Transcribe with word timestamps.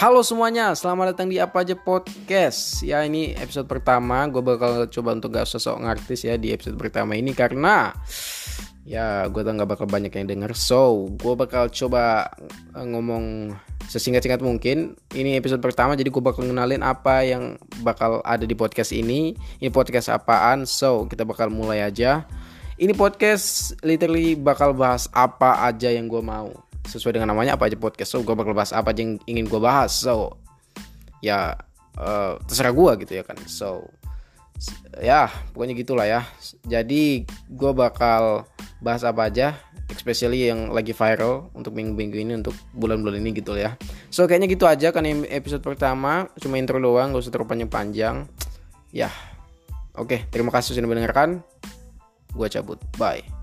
Halo 0.00 0.24
semuanya, 0.24 0.72
selamat 0.72 1.12
datang 1.12 1.28
di 1.28 1.36
Apa 1.36 1.60
Aja 1.60 1.76
Podcast. 1.76 2.80
Ya 2.80 3.04
ini 3.04 3.36
episode 3.36 3.68
pertama, 3.68 4.24
gue 4.32 4.40
bakal 4.40 4.88
coba 4.88 5.12
untuk 5.12 5.36
gak 5.36 5.44
usah 5.44 5.60
sok 5.60 5.84
ngartis 5.84 6.24
ya 6.24 6.40
di 6.40 6.56
episode 6.56 6.80
pertama 6.80 7.20
ini 7.20 7.36
Karena 7.36 7.92
ya 8.88 9.28
gue 9.28 9.44
tau 9.44 9.52
gak 9.52 9.68
bakal 9.68 9.84
banyak 9.84 10.08
yang 10.08 10.24
denger. 10.24 10.56
So, 10.56 11.04
gue 11.20 11.36
bakal 11.36 11.68
coba 11.68 12.32
eh, 12.80 12.86
ngomong 12.88 13.52
sesingkat-singkat 13.92 14.40
mungkin. 14.40 14.96
Ini 15.12 15.36
episode 15.36 15.60
pertama, 15.60 15.92
jadi 16.00 16.08
gue 16.08 16.22
bakal 16.24 16.48
ngenalin 16.48 16.80
apa 16.80 17.20
yang 17.20 17.60
bakal 17.84 18.24
ada 18.24 18.48
di 18.48 18.56
podcast 18.56 18.96
ini. 18.96 19.36
Ini 19.60 19.68
podcast 19.68 20.08
apaan, 20.08 20.64
so 20.64 21.04
kita 21.12 21.28
bakal 21.28 21.52
mulai 21.52 21.84
aja. 21.84 22.24
Ini 22.80 22.96
podcast 22.96 23.76
literally 23.84 24.32
bakal 24.32 24.72
bahas 24.72 25.12
apa 25.12 25.60
aja 25.68 25.92
yang 25.92 26.08
gue 26.08 26.24
mau 26.24 26.69
sesuai 26.86 27.16
dengan 27.18 27.32
namanya 27.34 27.56
apa 27.58 27.68
aja 27.68 27.76
podcast. 27.76 28.16
So 28.16 28.22
gue 28.24 28.32
bakal 28.32 28.56
bahas 28.56 28.72
apa 28.72 28.92
aja 28.94 29.04
yang 29.04 29.20
ingin 29.26 29.46
gue 29.48 29.60
bahas. 29.60 29.92
So 29.92 30.40
ya 31.20 31.56
uh, 32.00 32.40
terserah 32.46 32.72
gue 32.72 32.92
gitu 33.06 33.12
ya 33.20 33.24
kan. 33.26 33.36
So 33.44 33.88
ya 35.00 35.28
pokoknya 35.52 35.74
gitulah 35.76 36.06
ya. 36.06 36.20
Jadi 36.64 37.24
gue 37.48 37.72
bakal 37.72 38.48
bahas 38.80 39.04
apa 39.04 39.28
aja 39.28 39.56
especially 39.90 40.46
yang 40.46 40.70
lagi 40.70 40.94
viral 40.94 41.50
untuk 41.52 41.74
minggu-minggu 41.74 42.16
ini 42.16 42.32
untuk 42.38 42.54
bulan-bulan 42.72 43.18
ini 43.20 43.34
gitu 43.36 43.58
ya. 43.58 43.74
So 44.08 44.24
kayaknya 44.24 44.48
gitu 44.48 44.64
aja 44.64 44.94
kan 44.94 45.04
episode 45.06 45.60
pertama. 45.60 46.30
Cuma 46.38 46.56
intro 46.56 46.78
doang 46.78 47.12
gak 47.12 47.22
usah 47.26 47.32
terlalu 47.34 47.50
panjang-panjang. 47.58 48.24
Ya 48.94 49.10
oke. 49.98 50.30
Terima 50.30 50.54
kasih 50.54 50.78
sudah 50.78 50.88
mendengarkan. 50.88 51.42
Gue 52.32 52.46
cabut. 52.46 52.78
Bye 52.96 53.39